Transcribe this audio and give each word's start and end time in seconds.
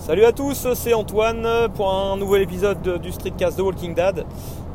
Salut 0.00 0.24
à 0.24 0.32
tous, 0.32 0.66
c'est 0.72 0.94
Antoine 0.94 1.46
pour 1.74 1.92
un 1.92 2.16
nouvel 2.16 2.40
épisode 2.40 3.00
du 3.02 3.12
Streetcast 3.12 3.58
de 3.58 3.62
Walking 3.62 3.94
Dead. 3.94 4.24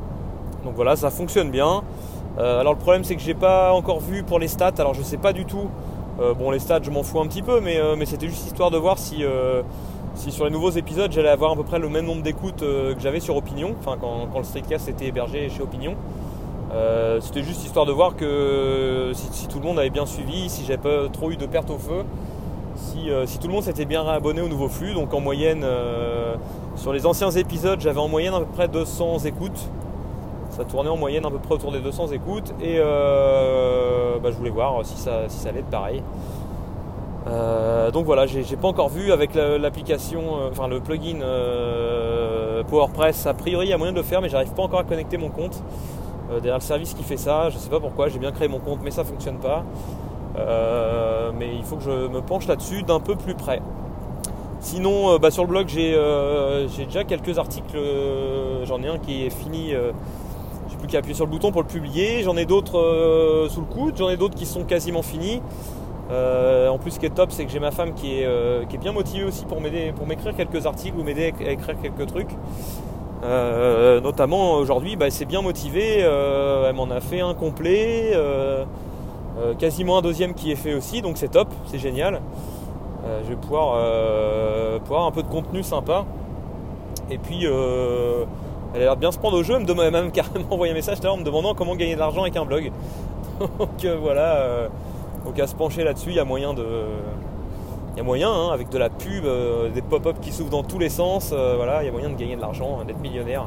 Donc 0.65 0.75
voilà, 0.75 0.97
ça 0.97 1.11
fonctionne 1.11 1.51
bien. 1.51 1.83
alors 2.39 2.75
le 2.75 2.79
problème, 2.79 3.03
c'est 3.03 3.17
que 3.17 3.23
j'ai 3.23 3.35
pas 3.35 3.73
encore 3.73 4.01
vu 4.01 4.23
pour 4.23 4.39
les 4.39 4.49
stats. 4.49 4.75
Alors 4.79 4.95
je 4.95 5.03
sais 5.03 5.17
pas 5.17 5.33
du 5.33 5.45
tout. 5.45 5.69
bon, 6.39 6.51
les 6.51 6.59
stats, 6.59 6.83
je 6.83 6.91
m'en 6.91 7.03
fous 7.03 7.21
un 7.21 7.27
petit 7.27 7.43
peu, 7.43 7.61
mais, 7.61 8.07
c'était 8.07 8.29
juste 8.29 8.47
histoire 8.47 8.71
de 8.71 8.79
voir 8.79 8.99
si 8.99 9.25
sur 10.15 10.45
les 10.45 10.51
nouveaux 10.51 10.71
épisodes 10.71 11.13
j'allais 11.13 11.29
avoir 11.29 11.53
à 11.53 11.57
peu 11.57 11.63
près 11.63 11.79
le 11.79 11.89
même 11.89 12.07
nombre 12.07 12.23
d'écoutes 12.23 12.61
que 12.61 13.01
j'avais 13.01 13.21
sur 13.21 13.37
Opinion, 13.37 13.75
enfin 13.81 13.97
quand, 14.01 14.39
le 14.39 14.45
streetcast 14.45 14.89
était 14.89 15.07
hébergé 15.07 15.49
chez 15.49 15.63
Opinion. 15.63 15.95
Euh, 16.73 17.21
c'était 17.21 17.43
juste 17.43 17.65
histoire 17.65 17.87
de 17.87 17.93
voir 17.93 18.17
que 18.17 19.13
si, 19.15 19.47
tout 19.47 19.59
le 19.59 19.65
monde 19.65 19.79
avait 19.79 19.91
bien 19.91 20.07
suivi, 20.07 20.49
si 20.49 20.65
j'avais 20.65 20.79
pas 20.79 21.09
trop 21.13 21.31
eu 21.31 21.37
de 21.37 21.47
perte 21.47 21.71
au 21.71 21.79
feu, 21.79 22.05
si, 22.75 23.11
euh, 23.11 23.25
tout 23.41 23.47
le 23.47 23.53
monde 23.53 23.63
s'était 23.63 23.85
bien 23.85 24.07
abonné 24.07 24.41
au 24.41 24.49
nouveau 24.49 24.69
flux. 24.69 24.95
Donc 24.95 25.15
en 25.15 25.21
moyenne, 25.21 25.63
euh, 25.65 26.35
sur 26.75 26.93
les 26.93 27.07
anciens 27.07 27.31
épisodes, 27.31 27.81
j'avais 27.81 28.01
en 28.01 28.09
moyenne 28.09 28.35
à 28.35 28.41
peu 28.41 28.47
près 28.47 28.69
200 28.69 29.21
écoutes. 29.21 29.71
Ça 30.51 30.65
tournait 30.65 30.91
en 30.91 30.97
moyenne 30.97 31.25
à 31.25 31.31
peu 31.31 31.39
près 31.39 31.55
autour 31.55 31.73
des 31.73 31.81
200 31.81 32.09
écoutes. 32.09 32.53
Et 32.61 32.79
bah, 32.79 34.31
je 34.31 34.37
voulais 34.37 34.51
voir 34.51 34.85
si 34.85 34.97
ça, 34.97 35.29
si 35.29 35.39
ça 35.39 35.51
allait 35.51 35.61
être 35.61 35.71
pareil. 35.71 36.03
donc 37.93 38.07
voilà, 38.07 38.27
j'ai 38.27 38.57
pas 38.57 38.69
encore 38.69 38.89
vu 38.89 39.13
avec 39.13 39.35
l'application, 39.35 40.23
enfin 40.51 40.67
le 40.67 40.81
plugin 40.81 41.19
PowerPress. 42.69 43.27
A 43.27 43.35
priori, 43.35 43.67
il 43.67 43.71
y 43.71 43.73
a 43.75 43.79
moyen 43.79 43.93
de 43.93 43.99
le 43.99 44.03
faire, 44.03 44.23
mais 44.23 44.31
j'arrive 44.31 44.55
pas 44.55 44.63
encore 44.63 44.81
à 44.81 44.85
connecter 44.85 45.19
mon 45.19 45.29
compte. 45.29 45.63
Euh, 46.31 46.41
derrière 46.41 46.59
le 46.59 46.63
service 46.63 46.95
qui 46.95 47.03
fait 47.03 47.17
ça. 47.17 47.51
Je 47.51 47.59
sais 47.59 47.71
pas 47.71 47.81
pourquoi, 47.81 48.09
j'ai 48.09 48.19
bien 48.19 48.33
créé 48.33 48.49
mon 48.49 48.59
compte, 48.59 48.81
mais 48.83 48.91
ça 48.91 49.05
fonctionne 49.05 49.39
pas. 49.39 49.65
Euh, 50.39 51.31
mais 51.39 51.55
il 51.57 51.65
faut 51.65 51.77
que 51.77 51.85
je 51.85 52.09
me 52.09 52.21
penche 52.21 52.47
là-dessus 52.47 52.83
d'un 52.83 53.01
peu 53.01 53.17
plus 53.17 53.35
près. 53.35 53.63
Sinon, 54.61 55.13
euh, 55.13 55.19
bah, 55.19 55.31
sur 55.31 55.45
le 55.45 55.49
blog, 55.49 55.69
j'ai 55.69 55.95
déjà 56.85 57.05
quelques 57.05 57.39
articles. 57.39 57.79
J'en 58.65 58.83
ai 58.83 58.89
un 58.89 58.99
qui 58.99 59.25
est 59.25 59.31
fini. 59.31 59.71
j'ai 59.71 60.77
plus 60.77 60.89
qu'à 60.89 60.99
appuyer 60.99 61.15
sur 61.15 61.27
le 61.27 61.31
bouton 61.31 61.53
pour 61.53 61.63
le 61.63 61.69
publier. 61.69 62.23
J'en 62.23 62.37
ai 62.37 62.45
d'autres 62.45 63.47
sous 63.51 63.61
le 63.61 63.67
coude. 63.67 63.97
J'en 63.97 64.11
ai 64.11 64.17
d'autres 64.17 64.35
qui 64.35 64.47
sont 64.47 64.65
quasiment 64.65 65.03
finis. 65.03 65.41
en 66.11 66.79
plus, 66.79 66.93
ce 66.93 66.99
qui 66.99 67.07
est 67.07 67.15
top, 67.15 67.31
c'est 67.31 67.45
que 67.45 67.53
j'ai 67.53 67.61
ma 67.61 67.71
femme 67.71 67.95
qui 67.95 68.15
est, 68.15 68.69
qui 68.69 68.75
est 68.75 68.81
bien 68.81 68.93
motivée 68.93 69.25
aussi 69.25 69.45
pour 69.45 69.61
m'aider, 69.61 69.93
pour 69.95 70.09
m'écrire 70.09 70.35
quelques 70.35 70.67
articles 70.67 70.99
ou 70.99 71.05
m'aider 71.05 71.33
à 71.47 71.51
écrire 71.53 71.77
quelques 71.81 72.07
trucs. 72.07 72.31
Euh, 73.27 74.01
notamment 74.01 74.55
aujourd'hui, 74.55 74.97
bah, 74.97 75.07
elle 75.07 75.13
s'est 75.13 75.25
bien 75.25 75.43
motivée. 75.43 75.99
Euh, 76.01 76.69
elle 76.69 76.77
m'en 76.77 76.91
a 76.91 77.01
fait 77.01 77.21
un 77.21 77.35
complet, 77.35 78.13
euh, 78.15 78.65
quasiment 79.59 79.99
un 79.99 80.03
deuxième 80.03 80.35
qui 80.35 80.53
est 80.53 80.57
fait 80.57 80.75
aussi, 80.75 81.03
donc 81.03 81.17
c'est 81.17 81.29
top, 81.29 81.49
c'est 81.67 81.79
génial. 81.79 82.21
je 83.25 83.29
vais 83.29 83.37
pouvoir, 83.37 83.79
pouvoir 84.81 85.07
un 85.07 85.11
peu 85.11 85.23
de 85.23 85.29
contenu 85.29 85.63
sympa. 85.63 86.05
Et 87.11 87.19
puis, 87.19 87.45
elle 87.45 88.81
a 88.81 88.85
l'air 88.85 88.97
bien 88.97 89.13
se 89.13 89.19
prendre 89.19 89.39
au 89.39 89.43
jeu. 89.43 89.55
Elle 89.55 89.75
m'a 89.75 89.91
même 89.91 90.11
carrément 90.13 90.53
envoyé 90.53 90.73
un 90.73 90.77
message 90.77 91.01
tout 91.01 91.07
à 91.07 91.09
l'heure 91.09 91.17
me 91.17 91.25
demandant 91.25 91.55
comment 91.55 91.77
gagner 91.77 91.95
de 91.95 92.01
l'argent 92.01 92.23
avec 92.23 92.37
un 92.37 92.45
blog. 92.45 92.73
donc 93.59 93.87
voilà, 94.01 94.69
donc 95.25 95.39
à 95.39 95.47
se 95.47 95.55
pencher 95.55 95.85
là-dessus, 95.85 96.11
il 96.11 96.17
y 96.17 96.21
a 96.21 96.25
moyen 96.25 96.55
de 96.55 96.65
y 97.97 98.01
a 98.01 98.03
moyen, 98.03 98.31
hein, 98.31 98.51
avec 98.53 98.69
de 98.69 98.77
la 98.77 98.91
pub, 98.91 99.25
euh, 99.25 99.71
des 99.71 99.81
pop-up 99.81 100.17
qui 100.21 100.31
s'ouvrent 100.31 100.51
dans 100.51 100.63
tous 100.63 100.79
les 100.79 100.91
sens, 100.91 101.31
euh, 101.33 101.55
voilà, 101.57 101.83
il 101.83 101.87
y 101.87 101.89
a 101.89 101.93
moyen 101.93 102.11
de 102.11 102.15
gagner 102.15 102.37
de 102.37 102.41
l'argent, 102.43 102.85
d'être 102.87 103.01
millionnaire. 103.01 103.47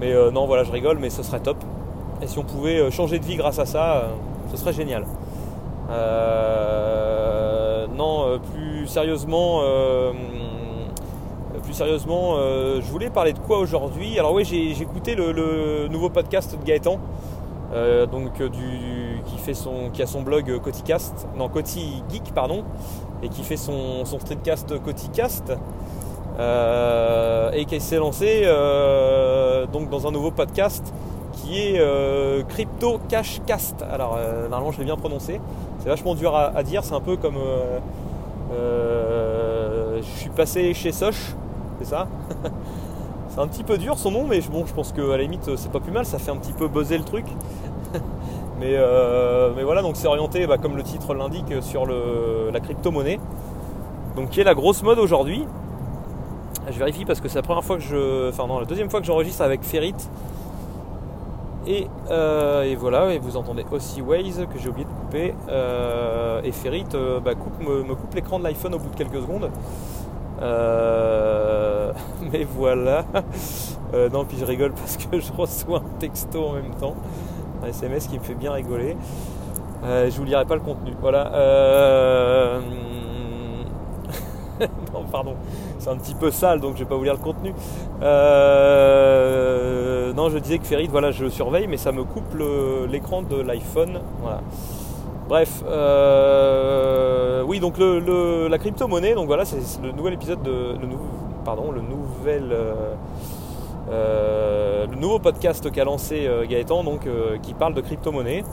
Mais 0.00 0.12
euh, 0.12 0.32
non, 0.32 0.46
voilà, 0.46 0.64
je 0.64 0.72
rigole, 0.72 0.98
mais 0.98 1.08
ce 1.08 1.22
serait 1.22 1.38
top. 1.38 1.58
Et 2.20 2.26
si 2.26 2.38
on 2.38 2.42
pouvait 2.42 2.90
changer 2.90 3.20
de 3.20 3.24
vie 3.24 3.36
grâce 3.36 3.60
à 3.60 3.66
ça, 3.66 4.08
ce 4.50 4.56
serait 4.56 4.72
génial. 4.72 5.04
non, 7.96 8.40
plus 8.52 8.86
sérieusement, 8.86 9.60
plus 11.62 11.74
sérieusement, 11.74 12.36
je 12.36 12.90
voulais 12.90 13.10
parler 13.10 13.32
de 13.32 13.40
quoi 13.40 13.58
aujourd'hui? 13.58 14.18
Alors 14.20 14.34
oui, 14.34 14.44
j'ai 14.44 14.70
écouté 14.70 15.16
le, 15.16 15.88
nouveau 15.88 16.10
podcast 16.10 16.56
de 16.56 16.64
Gaëtan. 16.64 17.00
donc 18.12 18.40
du, 18.40 19.20
qui 19.26 19.38
fait 19.38 19.54
son 19.54 19.90
qui 19.92 20.02
a 20.02 20.06
son 20.06 20.22
blog 20.22 20.60
Coticast 20.60 21.26
non 21.36 21.48
Coti 21.48 22.04
Geek 22.08 22.32
pardon 22.34 22.64
et 23.22 23.28
qui 23.28 23.42
fait 23.42 23.56
son, 23.56 24.04
son 24.04 24.18
streetcast 24.18 24.78
Coticast 24.82 25.52
euh, 26.38 27.50
et 27.52 27.66
qui 27.66 27.78
s'est 27.80 27.98
lancé 27.98 28.42
euh, 28.44 29.66
donc 29.66 29.90
dans 29.90 30.06
un 30.06 30.10
nouveau 30.10 30.30
podcast 30.30 30.92
qui 31.32 31.58
est 31.58 31.78
euh, 31.78 32.42
Crypto 32.44 32.98
Cash 33.08 33.40
Cast. 33.46 33.82
Alors 33.82 34.18
normalement 34.50 34.72
je 34.72 34.78
l'ai 34.78 34.84
bien 34.84 34.96
prononcé, 34.96 35.40
c'est 35.80 35.88
vachement 35.88 36.14
dur 36.14 36.34
à, 36.34 36.62
dire, 36.62 36.84
c'est 36.84 36.94
un 36.94 37.00
peu 37.00 37.16
comme 37.16 37.36
je 38.50 40.02
suis 40.02 40.30
passé 40.30 40.72
chez 40.74 40.92
Soch, 40.92 41.34
c'est 41.78 41.86
ça? 41.86 42.08
C'est 43.34 43.40
un 43.40 43.46
petit 43.46 43.64
peu 43.64 43.78
dur 43.78 43.96
son 43.96 44.10
nom, 44.10 44.26
mais 44.26 44.40
bon, 44.42 44.66
je 44.66 44.74
pense 44.74 44.92
qu'à 44.92 45.00
la 45.00 45.16
limite 45.16 45.56
c'est 45.56 45.72
pas 45.72 45.80
plus 45.80 45.90
mal, 45.90 46.04
ça 46.04 46.18
fait 46.18 46.30
un 46.30 46.36
petit 46.36 46.52
peu 46.52 46.68
buzzer 46.68 46.98
le 46.98 47.04
truc. 47.04 47.24
Euh, 48.64 49.52
mais, 49.56 49.62
voilà, 49.62 49.82
donc 49.82 49.96
c'est 49.96 50.06
orienté, 50.06 50.46
bah, 50.46 50.58
comme 50.58 50.76
le 50.76 50.82
titre 50.82 51.14
l'indique, 51.14 51.52
sur 51.62 51.86
la 51.86 52.60
crypto-monnaie. 52.60 53.18
Donc 54.16 54.30
qui 54.30 54.40
est 54.40 54.44
la 54.44 54.54
grosse 54.54 54.82
mode 54.82 54.98
aujourd'hui. 54.98 55.46
Je 56.70 56.78
vérifie 56.78 57.04
parce 57.04 57.20
que 57.20 57.28
c'est 57.28 57.38
la 57.38 57.42
première 57.42 57.64
fois 57.64 57.76
que 57.76 57.82
je. 57.82 58.28
Enfin 58.28 58.46
non, 58.46 58.60
la 58.60 58.66
deuxième 58.66 58.90
fois 58.90 59.00
que 59.00 59.06
j'enregistre 59.06 59.42
avec 59.42 59.62
Ferrit. 59.62 59.94
Et, 61.66 61.86
euh, 62.10 62.74
voilà, 62.78 63.14
et 63.14 63.18
vous 63.18 63.36
entendez 63.36 63.64
aussi 63.70 64.02
Waze 64.02 64.46
que 64.52 64.58
j'ai 64.58 64.68
oublié 64.68 64.84
de 64.84 64.90
couper. 64.90 65.34
Euh, 65.48 66.42
et 66.42 66.52
Ferrit 66.52 66.84
bah, 67.24 67.32
me, 67.60 67.94
coupe 67.94 68.14
l'écran 68.14 68.38
de 68.38 68.44
l'iPhone 68.44 68.74
au 68.74 68.78
bout 68.78 68.90
de 68.90 68.96
quelques 68.96 69.20
secondes. 69.20 69.50
mais 72.32 72.44
voilà. 72.44 73.04
non, 74.12 74.24
puis 74.24 74.38
je 74.38 74.44
rigole 74.44 74.72
parce 74.72 74.96
que 74.96 75.20
je 75.20 75.32
reçois 75.32 75.78
un 75.78 75.98
texto 75.98 76.44
en 76.44 76.52
même 76.54 76.74
temps 76.80 76.94
un 77.62 77.66
SMS 77.68 78.06
qui 78.06 78.18
me 78.18 78.24
fait 78.24 78.34
bien 78.34 78.52
rigoler. 78.52 78.96
Euh, 79.84 80.10
je 80.10 80.16
vous 80.16 80.24
lirai 80.24 80.44
pas 80.44 80.54
le 80.54 80.60
contenu. 80.60 80.92
Voilà. 81.00 81.32
Euh, 81.34 82.60
non, 84.92 85.04
pardon. 85.10 85.34
C'est 85.78 85.90
un 85.90 85.96
petit 85.96 86.14
peu 86.14 86.30
sale, 86.30 86.60
donc 86.60 86.74
je 86.74 86.80
vais 86.80 86.88
pas 86.88 86.96
vous 86.96 87.04
lire 87.04 87.14
le 87.14 87.18
contenu. 87.18 87.52
Euh, 88.02 88.92
non, 90.12 90.30
je 90.30 90.38
disais 90.38 90.58
que 90.58 90.66
Ferid, 90.66 90.90
voilà, 90.90 91.10
je 91.10 91.28
surveille, 91.28 91.66
mais 91.66 91.76
ça 91.76 91.90
me 91.92 92.04
coupe 92.04 92.36
l'écran 92.88 93.22
de 93.22 93.40
l'iPhone. 93.40 94.00
Voilà. 94.20 94.40
Bref, 95.28 95.62
oui, 97.46 97.60
donc 97.60 97.78
le, 97.78 98.48
la 98.48 98.58
crypto-monnaie, 98.58 99.14
donc 99.14 99.26
voilà, 99.26 99.44
c'est 99.44 99.58
le 99.82 99.92
nouvel 99.92 100.14
épisode 100.14 100.42
de. 100.42 100.76
Le 100.80 100.86
pardon, 101.44 101.70
le 101.70 101.80
nouvel 101.80 102.50
euh, 102.52 102.94
le 103.92 104.96
nouveau 104.96 105.18
podcast 105.18 105.70
qu'a 105.70 105.84
lancé 105.84 106.26
euh, 106.26 106.46
Gaëtan, 106.46 106.84
donc, 106.84 107.06
euh, 107.06 107.38
qui 107.38 107.54
parle 107.54 107.74
de 107.74 107.80
crypto-monnaie. 107.80 108.44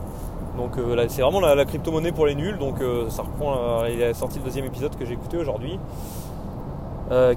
Donc 0.57 0.71
c'est 1.07 1.21
vraiment 1.21 1.39
la, 1.39 1.63
crypto-monnaie 1.63 2.12
pour 2.12 2.25
les 2.25 2.36
nuls. 2.36 2.57
Donc 2.57 2.80
ça 3.07 3.21
reprend, 3.21 3.86
il 3.86 4.03
a 4.03 4.13
sorti 4.13 4.39
le 4.39 4.44
deuxième 4.44 4.65
épisode 4.65 4.94
que 4.97 5.06
j'ai 5.06 5.13
écouté 5.13 5.38
aujourd'hui. 5.38 5.80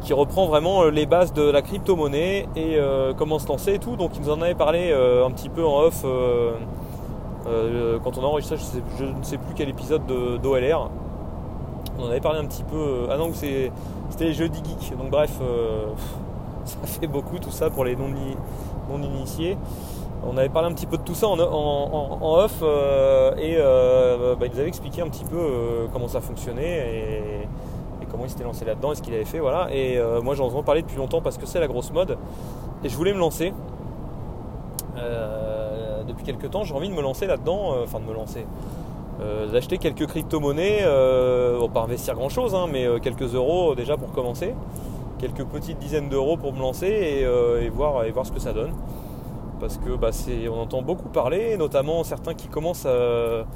qui 0.01 0.13
reprend 0.13 0.47
vraiment 0.47 0.87
les 0.87 1.07
bases 1.07 1.33
de 1.33 1.49
la 1.49 1.63
crypto-monnaie 1.63 2.49
et 2.57 2.81
comment 3.17 3.39
se 3.39 3.47
lancer 3.47 3.75
et 3.75 3.79
tout. 3.79 3.95
Donc 3.95 4.17
il 4.17 4.23
nous 4.23 4.31
en 4.31 4.43
avait 4.43 4.57
parlé 4.57 4.93
un 4.93 5.31
petit 5.31 5.51
peu 5.51 5.65
en 5.65 5.83
off 5.83 6.05
quand 8.03 8.19
on 8.19 8.23
a 8.23 8.27
enregistré, 8.27 8.57
je, 8.99 9.05
ne 9.05 9.23
sais 9.23 9.39
plus 9.39 9.55
quel 9.55 9.69
épisode 9.69 10.03
d'OLR. 10.43 10.91
On 12.01 12.07
en 12.07 12.09
avait 12.09 12.21
parlé 12.21 12.41
un 12.41 12.47
petit 12.47 12.65
peu. 12.65 13.07
ah 13.09 13.19
non, 13.19 13.31
c'était 13.33 13.71
les 14.19 14.33
jeudis 14.33 14.63
geeks. 14.65 14.99
Donc 14.99 15.11
bref, 15.11 15.39
ça 16.65 16.79
fait 16.85 17.07
beaucoup 17.07 17.39
tout 17.39 17.51
ça 17.51 17.71
pour 17.71 17.85
les 17.85 17.97
non-initiés. 17.97 19.57
On 20.25 20.37
avait 20.37 20.49
parlé 20.49 20.69
un 20.69 20.73
petit 20.73 20.87
peu 20.87 20.99
de 20.99 21.03
tout 21.03 21.15
ça 21.15 21.27
en, 21.27 22.19
off 22.23 22.63
et 22.63 23.57
bah, 23.57 24.47
il 24.47 24.51
nous 24.53 24.59
avait 24.59 24.69
expliqué 24.69 25.03
un 25.03 25.09
petit 25.09 25.25
peu 25.25 25.89
comment 25.93 26.07
ça 26.07 26.21
fonctionnait 26.21 27.43
et, 28.03 28.09
comment 28.11 28.25
il 28.25 28.31
s'était 28.31 28.45
lancé 28.45 28.65
là-dedans 28.65 28.93
et 28.93 28.95
ce 28.95 29.03
qu'il 29.03 29.15
avait 29.15 29.25
fait. 29.25 29.41
Voilà. 29.41 29.69
Et 29.75 30.01
moi 30.23 30.37
j'en 30.37 30.49
ai 30.49 30.63
parlé 30.63 30.83
depuis 30.83 30.97
longtemps 30.97 31.21
parce 31.21 31.39
que 31.39 31.47
c'est 31.47 31.59
la 31.59 31.67
grosse 31.67 31.93
mode 31.93 32.19
et 32.85 32.89
je 32.89 32.97
voulais 32.97 33.13
me 33.13 33.19
lancer. 33.19 33.53
depuis 36.07 36.25
quelques 36.25 36.51
temps, 36.51 36.63
j'ai 36.63 36.75
envie 36.75 36.89
de 36.89 36.95
me 36.95 37.03
lancer 37.03 37.27
là-dedans, 37.27 37.75
enfin 37.83 37.99
de 37.99 38.05
me 38.05 38.15
lancer. 38.15 38.47
Euh, 39.23 39.47
d'acheter 39.47 39.79
quelques 39.79 40.07
crypto-monnaies, 40.07 40.81
euh, 40.83 41.69
pas 41.69 41.83
investir 41.83 42.15
grand 42.15 42.29
chose, 42.29 42.55
hein, 42.55 42.67
mais 42.71 42.87
euh, 42.87 42.99
quelques 42.99 43.35
euros 43.35 43.75
déjà 43.75 43.97
pour 43.97 44.11
commencer, 44.11 44.55
quelques 45.23 45.45
petites 45.45 45.79
dizaines 45.79 46.09
d'euros 46.09 46.37
pour 46.37 46.53
me 46.53 46.59
lancer 46.59 46.89
et, 46.89 47.69
voir, 47.69 48.05
et 48.05 48.11
voir 48.11 48.27
ce 48.27 48.33
que 48.33 48.41
ça 48.41 48.53
donne. 48.53 48.73
Parce 49.61 49.79
que 49.79 49.95
bah, 49.95 50.11
on 50.51 50.59
entend 50.59 50.83
beaucoup 50.83 51.09
parler, 51.09 51.57
notamment 51.57 52.03
certains 52.03 52.35
qui 52.35 52.49
commencent 52.49 52.87
à, 52.87 53.47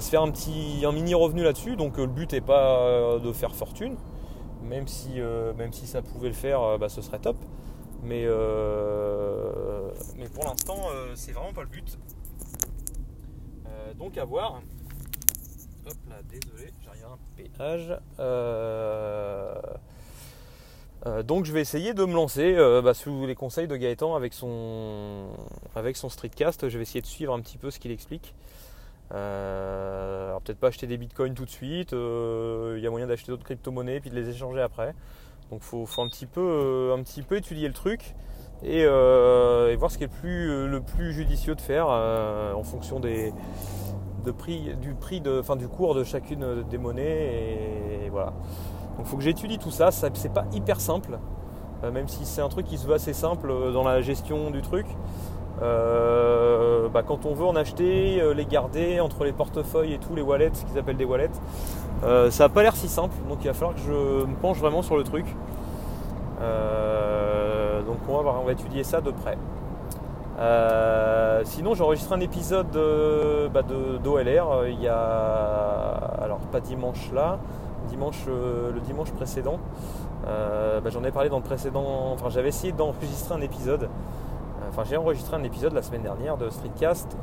se 0.00 0.10
faire 0.10 0.22
un 0.22 0.30
petit 0.32 0.82
un 0.84 0.90
mini 0.90 1.14
revenu 1.14 1.44
là-dessus, 1.44 1.76
donc 1.76 1.98
le 1.98 2.08
but 2.08 2.32
n'est 2.32 2.40
pas 2.40 3.20
de 3.22 3.32
faire 3.32 3.54
fortune, 3.54 3.94
même 4.64 4.88
si, 4.88 5.20
même 5.56 5.72
si 5.72 5.86
ça 5.86 6.02
pouvait 6.02 6.26
le 6.28 6.34
faire, 6.34 6.78
bah, 6.80 6.88
ce 6.88 7.00
serait 7.00 7.20
top. 7.20 7.36
Mais, 8.02 8.26
mais 10.18 10.28
pour 10.28 10.44
l'instant, 10.44 10.80
c'est 11.14 11.30
vraiment 11.30 11.52
pas 11.52 11.62
le 11.62 11.68
but. 11.68 11.96
donc 13.96 14.18
à 14.18 14.24
voir. 14.24 14.60
Hop 15.86 15.94
là, 16.08 16.16
désolé, 16.28 16.72
j'ai 16.82 17.04
un 17.04 17.18
péage. 17.36 17.96
Euh, 21.06 21.18
euh, 21.18 21.22
donc 21.22 21.44
je 21.44 21.52
vais 21.52 21.60
essayer 21.60 21.94
de 21.94 22.04
me 22.04 22.14
lancer 22.14 22.54
euh, 22.56 22.82
bah, 22.82 22.94
sous 22.94 23.26
les 23.26 23.34
conseils 23.34 23.68
de 23.68 23.76
Gaëtan 23.76 24.14
avec 24.14 24.32
son, 24.32 25.26
avec 25.74 25.96
son 25.96 26.08
streetcast. 26.08 26.68
Je 26.68 26.76
vais 26.78 26.82
essayer 26.82 27.00
de 27.00 27.06
suivre 27.06 27.32
un 27.34 27.40
petit 27.40 27.58
peu 27.58 27.70
ce 27.70 27.78
qu'il 27.78 27.90
explique. 27.90 28.34
alors 29.10 30.40
peut-être 30.42 30.58
pas 30.58 30.68
acheter 30.68 30.86
des 30.86 30.96
bitcoins 30.96 31.34
tout 31.34 31.44
de 31.44 31.50
suite. 31.50 31.92
Il 31.92 32.80
y 32.80 32.86
a 32.86 32.90
moyen 32.90 33.06
d'acheter 33.06 33.32
d'autres 33.32 33.44
crypto-monnaies 33.44 34.00
puis 34.00 34.10
de 34.10 34.16
les 34.16 34.28
échanger 34.28 34.60
après. 34.60 34.94
Donc 35.50 35.60
il 35.60 35.86
faut, 35.86 36.02
un, 36.02 36.08
petit 36.08 36.26
peu, 36.26 36.92
un 36.96 37.02
petit 37.02 37.22
peu 37.22 37.36
étudier 37.36 37.68
le 37.68 37.74
truc 37.74 38.14
et, 38.62 38.86
voir 38.86 39.90
ce 39.90 39.98
qui 39.98 40.04
est 40.04 40.08
le 40.08 40.20
plus, 40.20 40.68
le 40.68 40.80
plus 40.80 41.12
judicieux 41.12 41.54
de 41.54 41.60
faire 41.60 41.88
en 41.88 42.62
fonction 42.62 42.98
des, 42.98 43.32
prix, 44.38 44.74
du 44.80 44.94
prix 44.94 45.20
de, 45.20 45.42
du 45.56 45.68
cours 45.68 45.94
de 45.94 46.02
chacune 46.02 46.64
des 46.70 46.78
monnaies. 46.78 48.04
Et, 48.06 48.08
voilà. 48.10 48.32
Donc 48.96 49.06
il 49.06 49.10
faut 49.10 49.16
que 49.16 49.22
j'étudie 49.22 49.58
tout 49.58 49.70
ça. 49.70 49.90
ça 49.90 50.08
c'est 50.14 50.32
pas 50.32 50.44
hyper 50.52 50.80
simple, 50.80 51.18
euh, 51.82 51.90
même 51.90 52.08
si 52.08 52.24
c'est 52.24 52.40
un 52.40 52.48
truc 52.48 52.66
qui 52.66 52.78
se 52.78 52.86
veut 52.86 52.94
assez 52.94 53.12
simple 53.12 53.50
euh, 53.50 53.72
dans 53.72 53.84
la 53.84 54.00
gestion 54.00 54.50
du 54.50 54.62
truc. 54.62 54.86
Euh, 55.62 56.88
bah, 56.88 57.02
quand 57.06 57.26
on 57.26 57.34
veut 57.34 57.44
en 57.44 57.56
acheter, 57.56 58.20
les 58.34 58.44
garder 58.44 59.00
entre 59.00 59.24
les 59.24 59.32
portefeuilles 59.32 59.94
et 59.94 59.98
tous 59.98 60.14
les 60.14 60.22
wallets, 60.22 60.50
ce 60.54 60.64
qu'ils 60.64 60.78
appellent 60.78 60.96
des 60.96 61.04
wallets, 61.04 61.30
ça 62.02 62.44
n'a 62.44 62.48
pas 62.48 62.62
l'air 62.62 62.76
si 62.76 62.88
simple. 62.88 63.14
Donc 63.28 63.38
il 63.42 63.46
va 63.46 63.54
falloir 63.54 63.74
que 63.74 63.80
je 63.80 64.26
me 64.26 64.34
penche 64.36 64.58
vraiment 64.58 64.82
sur 64.82 64.96
le 64.96 65.04
truc. 65.04 65.26
donc 67.86 67.98
on 68.08 68.22
va, 68.22 68.36
on 68.40 68.44
va 68.44 68.52
étudier 68.52 68.84
ça 68.84 69.00
de 69.00 69.10
près. 69.10 69.38
Sinon, 71.44 71.74
j'ai 71.74 71.84
enregistré 71.84 72.14
un 72.16 72.20
épisode 72.20 72.76
bah, 73.52 73.62
d'OLR 73.62 74.66
il 74.68 74.80
y 74.80 74.88
a. 74.88 74.96
Alors, 76.20 76.40
pas 76.50 76.60
dimanche 76.60 77.12
là, 77.12 77.38
euh, 78.28 78.72
le 78.72 78.80
dimanche 78.80 79.10
précédent. 79.12 79.58
Bah, 80.24 80.90
j'en 80.90 81.04
ai 81.04 81.10
parlé 81.10 81.28
dans 81.28 81.38
le 81.38 81.42
précédent. 81.42 82.12
Enfin, 82.12 82.30
j'avais 82.30 82.48
essayé 82.48 82.72
d'enregistrer 82.72 83.34
un 83.34 83.40
épisode. 83.40 83.88
Enfin, 84.68 84.82
j'ai 84.84 84.96
enregistré 84.96 85.36
un 85.36 85.42
épisode 85.44 85.72
la 85.72 85.82
semaine 85.82 86.02
dernière 86.02 86.36
de 86.36 86.48
Streetcast 86.48 87.16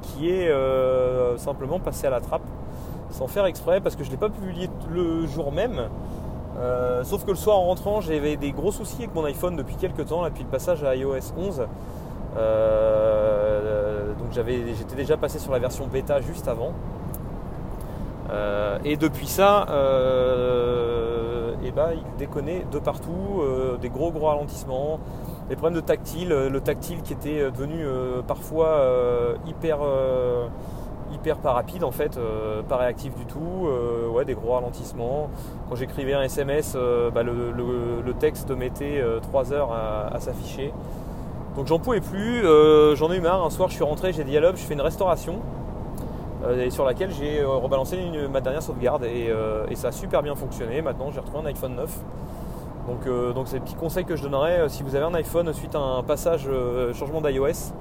qui 0.00 0.30
est 0.30 0.50
simplement 1.36 1.78
passé 1.78 2.06
à 2.06 2.10
la 2.10 2.20
trappe 2.20 2.46
sans 3.10 3.26
faire 3.28 3.46
exprès 3.46 3.80
parce 3.80 3.94
que 3.94 4.02
je 4.02 4.08
ne 4.08 4.14
l'ai 4.14 4.18
pas 4.18 4.30
publié 4.30 4.68
le 4.90 5.26
jour 5.26 5.52
même. 5.52 5.82
sauf 7.04 7.24
que 7.24 7.30
le 7.30 7.36
soir 7.36 7.58
en 7.58 7.66
rentrant, 7.66 8.00
j'avais 8.00 8.36
des 8.36 8.52
gros 8.52 8.72
soucis 8.72 9.02
avec 9.02 9.14
mon 9.14 9.24
iPhone 9.24 9.54
depuis 9.54 9.76
quelques 9.76 10.06
temps, 10.06 10.24
depuis 10.24 10.42
le 10.42 10.50
passage 10.50 10.82
à 10.82 10.96
iOS 10.96 11.32
11. 11.36 11.66
Euh, 12.36 14.12
donc 14.14 14.32
j'étais 14.32 14.96
déjà 14.96 15.16
passé 15.16 15.38
sur 15.38 15.52
la 15.52 15.58
version 15.58 15.86
bêta 15.86 16.20
juste 16.20 16.48
avant. 16.48 16.72
Euh, 18.36 18.78
et 18.84 18.96
depuis 18.96 19.26
ça, 19.26 19.66
euh, 19.70 21.54
eh 21.64 21.70
ben, 21.70 21.90
il 21.94 22.18
déconnait 22.18 22.64
de 22.70 22.78
partout, 22.78 23.42
des 23.80 23.88
gros 23.88 24.10
gros 24.12 24.26
ralentissements, 24.26 25.00
des 25.48 25.56
problèmes 25.56 25.80
de 25.80 25.84
tactile, 25.84 26.28
le 26.28 26.60
tactile 26.60 27.02
qui 27.02 27.12
était 27.12 27.50
devenu 27.50 27.84
parfois 28.26 28.82
hyper 29.46 29.78
hyper 31.12 31.38
pas 31.38 31.52
rapide 31.52 31.84
en 31.84 31.92
fait, 31.92 32.18
pas 32.68 32.76
réactif 32.76 33.14
du 33.14 33.24
tout, 33.26 33.68
ouais, 34.12 34.24
des 34.24 34.34
gros 34.34 34.52
ralentissements. 34.52 35.30
Quand 35.68 35.76
j'écrivais 35.76 36.14
un 36.14 36.22
SMS, 36.22 36.76
bah, 37.14 37.22
le, 37.22 38.12
texte 38.18 38.50
mettait 38.50 39.02
3 39.22 39.52
heures 39.52 39.72
à 39.72 40.18
s'afficher. 40.20 40.72
Donc 41.56 41.66
j'en 41.66 41.78
pouvais 41.78 42.02
plus, 42.02 42.44
euh, 42.44 42.94
j'en 42.96 43.10
ai 43.10 43.16
eu 43.16 43.20
marre. 43.20 43.42
Un 43.42 43.50
soir, 43.50 43.70
je 43.70 43.74
suis 43.74 43.84
rentré, 43.84 44.12
j'ai 44.12 44.24
dit 44.24 44.36
à 44.36 44.50
je 44.50 44.56
fais 44.56 44.74
une 44.74 44.82
restauration. 44.82 45.40
Euh, 46.46 46.64
et 46.64 46.70
sur 46.70 46.84
laquelle 46.84 47.10
j'ai 47.10 47.40
euh, 47.40 47.48
rebalancé 47.48 47.98
ma 48.30 48.40
dernière 48.40 48.62
sauvegarde 48.62 49.04
et, 49.04 49.32
ça 49.74 49.88
a 49.88 49.92
super 49.92 50.22
bien 50.22 50.34
fonctionné. 50.34 50.82
Maintenant, 50.82 51.10
j'ai 51.10 51.20
retrouvé 51.20 51.44
un 51.44 51.46
iPhone 51.46 51.74
9. 51.74 51.98
Donc, 52.88 53.34
donc 53.34 53.48
c'est 53.48 53.56
le 53.56 53.64
petit 53.64 53.74
conseil 53.74 54.04
que 54.04 54.14
je 54.14 54.22
donnerais 54.22 54.68
si 54.68 54.84
vous 54.84 54.94
avez 54.94 55.04
un 55.04 55.14
iPhone 55.14 55.52
suite 55.52 55.74
à 55.74 55.80
un 55.80 56.04
passage 56.04 56.48
changement 56.94 57.20
d'iOS 57.20 57.72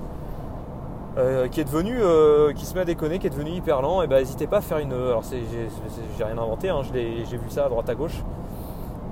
qui 1.51 1.61
est 1.61 1.63
devenu, 1.63 1.99
qui 2.55 2.65
se 2.65 2.73
met 2.73 2.81
à 2.81 2.85
déconner, 2.85 3.19
qui 3.19 3.27
est 3.27 3.29
devenu 3.29 3.51
hyper 3.51 3.83
lent, 3.83 4.01
et 4.01 4.07
ben 4.07 4.17
n'hésitez 4.17 4.47
pas 4.47 4.57
à 4.57 4.61
faire 4.61 4.79
une. 4.79 4.93
Alors 4.93 5.21
j'ai 6.17 6.23
rien 6.23 6.37
inventé, 6.39 6.69
hein, 6.69 6.81
j'ai 6.91 7.37
vu 7.37 7.49
ça 7.49 7.65
à 7.65 7.69
droite 7.69 7.87
à 7.87 7.93
gauche. 7.93 8.23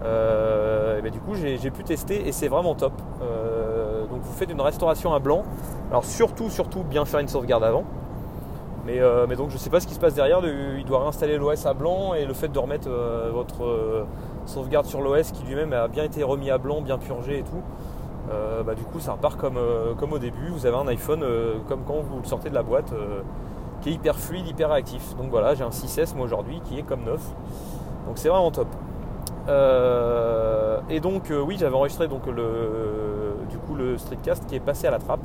et 0.01 1.01
ben, 1.03 1.11
du 1.11 1.19
coup 1.19 1.35
j'ai 1.35 1.69
pu 1.69 1.83
tester 1.83 2.27
et 2.27 2.31
c'est 2.31 2.47
vraiment 2.47 2.73
top. 2.73 2.93
Donc 4.09 4.21
vous 4.23 4.33
faites 4.33 4.49
une 4.49 4.61
restauration 4.61 5.13
à 5.13 5.19
blanc. 5.19 5.43
Alors 5.91 6.05
surtout, 6.05 6.49
surtout 6.49 6.81
bien 6.81 7.05
faire 7.05 7.19
une 7.19 7.27
sauvegarde 7.27 7.63
avant. 7.63 7.83
Mais, 8.85 8.99
euh, 8.99 9.25
donc 9.27 9.49
je 9.49 9.55
ne 9.55 9.59
sais 9.59 9.69
pas 9.69 9.79
ce 9.79 9.87
qui 9.87 9.93
se 9.93 9.99
passe 9.99 10.13
derrière. 10.13 10.41
Il 10.77 10.85
doit 10.85 10.99
réinstaller 10.99 11.37
l'OS 11.37 11.65
à 11.65 11.73
blanc 11.73 12.13
et 12.13 12.25
le 12.25 12.33
fait 12.33 12.49
de 12.49 12.59
remettre 12.59 12.89
euh, 12.89 13.29
votre 13.31 13.63
euh, 13.63 14.05
sauvegarde 14.45 14.85
sur 14.85 15.01
l'OS 15.01 15.31
qui 15.31 15.43
lui-même 15.45 15.71
a 15.73 15.87
bien 15.87 16.03
été 16.03 16.23
remis 16.23 16.51
à 16.51 16.57
blanc, 16.57 16.81
bien 16.81 16.97
purgé 16.97 17.39
et 17.39 17.43
tout. 17.43 17.61
Bah, 18.65 18.73
du 18.73 18.83
coup 18.83 18.99
ça 18.99 19.11
repart 19.11 19.37
comme, 19.37 19.57
au 20.13 20.17
début. 20.17 20.47
Vous 20.47 20.65
avez 20.65 20.75
un 20.75 20.87
iPhone 20.87 21.23
comme 21.67 21.83
quand 21.85 22.01
vous 22.01 22.19
le 22.19 22.25
sortez 22.25 22.49
de 22.49 22.55
la 22.55 22.63
boîte 22.63 22.91
qui 23.81 23.89
est 23.89 23.91
hyper 23.91 24.17
fluide, 24.17 24.47
hyper 24.47 24.69
réactif. 24.69 25.15
Donc 25.17 25.29
voilà, 25.29 25.53
j'ai 25.53 25.63
un 25.63 25.69
6S 25.69 26.15
moi 26.15 26.25
aujourd'hui 26.25 26.59
qui 26.63 26.79
est 26.79 26.83
comme 26.83 27.03
neuf. 27.03 27.21
Donc 28.07 28.17
c'est 28.17 28.29
vraiment 28.29 28.49
top. 28.49 28.67
et 30.89 30.99
donc 30.99 31.31
oui 31.45 31.57
j'avais 31.59 31.75
enregistré 31.75 32.07
donc 32.07 32.23
du 32.25 33.57
coup 33.59 33.75
le 33.75 33.99
streetcast 33.99 34.47
qui 34.47 34.55
est 34.55 34.61
passé 34.61 34.87
à 34.87 34.91
la 34.91 34.97
trappe 34.97 35.21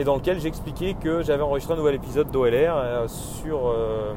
et 0.00 0.04
dans 0.04 0.16
lequel 0.16 0.40
j'expliquais 0.40 0.94
que 0.94 1.20
j'avais 1.20 1.42
enregistré 1.42 1.74
un 1.74 1.76
nouvel 1.76 1.94
épisode 1.94 2.30
d'OLR 2.30 2.74
euh, 2.74 3.06
sur, 3.06 3.68
euh, 3.68 4.14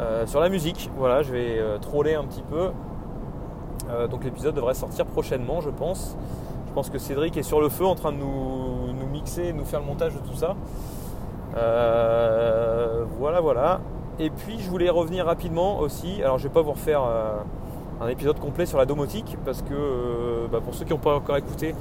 euh, 0.00 0.26
sur 0.26 0.38
la 0.38 0.50
musique. 0.50 0.90
Voilà, 0.98 1.22
je 1.22 1.32
vais 1.32 1.62
troller 1.80 2.14
un 2.14 2.24
petit 2.24 2.42
peu. 2.42 2.70
donc 4.10 4.22
l'épisode 4.22 4.54
devrait 4.54 4.74
sortir 4.74 5.06
prochainement, 5.06 5.62
je 5.62 5.70
pense. 5.70 6.14
Je 6.66 6.72
pense 6.74 6.90
que 6.90 6.98
Cédric 6.98 7.38
est 7.38 7.42
sur 7.42 7.58
le 7.58 7.70
feu 7.70 7.86
en 7.86 7.94
train 7.94 8.12
de 8.12 8.18
nous, 8.18 8.92
nous 8.92 9.06
mixer, 9.06 9.54
nous 9.54 9.64
faire 9.64 9.80
le 9.80 9.86
montage 9.86 10.12
de 10.12 10.18
tout 10.18 10.34
ça. 10.34 10.56
voilà, 13.18 13.40
voilà. 13.40 13.80
Et 14.18 14.28
puis 14.28 14.58
je 14.58 14.68
voulais 14.68 14.90
revenir 14.90 15.24
rapidement 15.24 15.78
aussi. 15.78 16.22
Alors 16.22 16.36
je 16.36 16.48
vais 16.48 16.52
pas 16.52 16.60
vous 16.60 16.72
refaire 16.72 17.02
un 18.00 18.08
épisode 18.08 18.38
complet 18.38 18.66
sur 18.66 18.78
la 18.78 18.86
domotique 18.86 19.36
parce 19.44 19.62
que 19.62 19.74
euh, 19.74 20.46
bah, 20.50 20.60
pour 20.62 20.74
ceux 20.74 20.84
qui 20.84 20.92
n'ont 20.92 20.98
pas 20.98 21.16
encore 21.16 21.36
écouté, 21.36 21.74